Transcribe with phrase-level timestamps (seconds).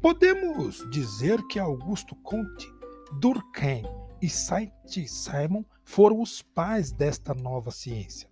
[0.00, 2.72] Podemos dizer que Augusto Comte,
[3.18, 3.82] Durkheim
[4.22, 8.30] e Saint-Simon foram os pais desta nova ciência.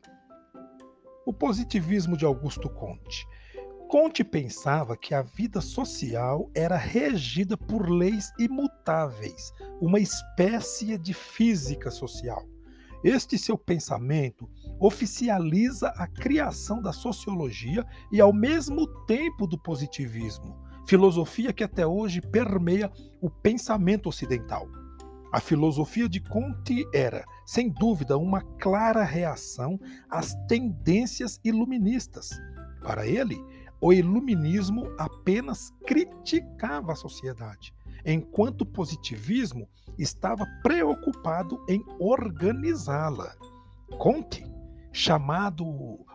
[1.27, 3.27] O positivismo de Augusto Comte.
[3.89, 11.91] Comte pensava que a vida social era regida por leis imutáveis, uma espécie de física
[11.91, 12.47] social.
[13.03, 14.49] Este seu pensamento
[14.79, 22.21] oficializa a criação da sociologia e, ao mesmo tempo, do positivismo, filosofia que até hoje
[22.21, 22.91] permeia
[23.21, 24.69] o pensamento ocidental.
[25.33, 32.31] A filosofia de Comte era, sem dúvida, uma clara reação às tendências iluministas.
[32.83, 33.37] Para ele,
[33.81, 43.35] o iluminismo apenas criticava a sociedade, enquanto o positivismo estava preocupado em organizá-la.
[43.99, 44.45] Comte,
[44.97, 45.67] chamado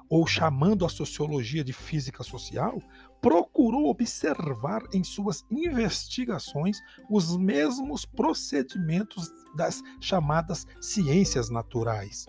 [0.10, 2.82] ou chamando a sociologia de física social,
[3.22, 12.26] procurou observar em suas investigações os mesmos procedimentos das chamadas ciências naturais.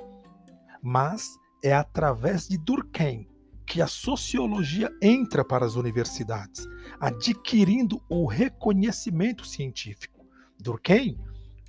[0.82, 1.30] Mas
[1.64, 3.26] é através de Durkheim
[3.66, 6.66] que a sociologia entra para as universidades,
[7.00, 10.26] adquirindo o reconhecimento científico.
[10.60, 11.18] Durkheim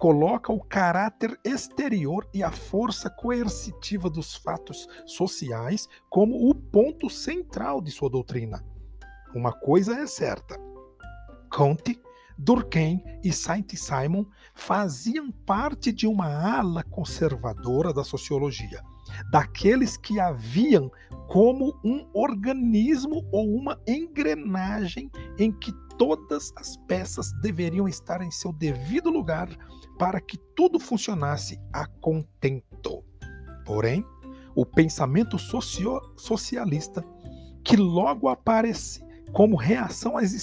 [0.04, 7.80] coloca o caráter exterior e a força coercitiva dos fatos sociais como o ponto central
[7.80, 8.62] de sua doutrina.
[9.34, 10.60] Uma coisa é certa:
[11.50, 11.98] Comte,
[12.44, 18.82] Durkheim e Saint-Simon faziam parte de uma ala conservadora da sociologia,
[19.32, 20.92] daqueles que a viam
[21.30, 28.52] como um organismo ou uma engrenagem em que todas as peças deveriam estar em seu
[28.52, 29.48] devido lugar
[29.98, 33.06] para que tudo funcionasse a contento.
[33.66, 34.04] Porém,
[34.54, 37.04] o pensamento socio socialista,
[37.64, 40.34] que logo aparece como reação às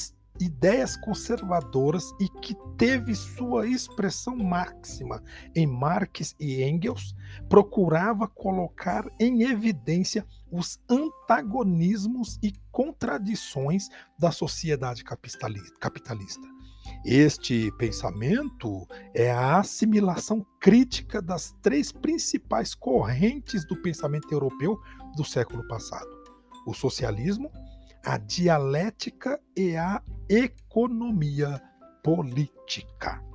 [0.41, 5.23] ideias conservadoras e que teve sua expressão máxima
[5.55, 7.15] em Marx e Engels,
[7.49, 13.89] procurava colocar em evidência os antagonismos e contradições
[14.19, 16.61] da sociedade capitalista.
[17.05, 24.79] Este pensamento é a assimilação crítica das três principais correntes do pensamento europeu
[25.17, 26.11] do século passado:
[26.67, 27.51] o socialismo,
[28.05, 31.61] a dialética e a economia
[32.03, 33.30] política.